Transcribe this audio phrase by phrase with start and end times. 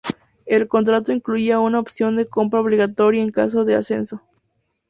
[0.47, 4.19] El contrato incluía una opción de compra obligatoria en caso de ascenso.